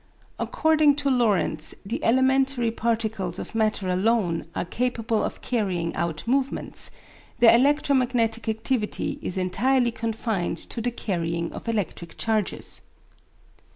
[0.39, 6.89] According to Lorentz the elementary particles of matter alone are capable of carrying out movements;
[7.37, 12.81] their electromagnetic activity is entirely confined to the carrying of electric charges.